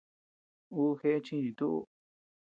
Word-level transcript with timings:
Uu 0.79 0.93
jeʼe 0.99 1.19
chiní 1.25 1.49
tuʼu. 1.57 1.79